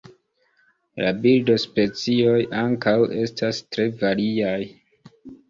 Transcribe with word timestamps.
La 1.03 1.11
birdospecioj 1.25 2.39
ankaŭ 2.63 2.95
estas 3.27 3.61
tre 3.77 3.87
variaj. 4.01 4.59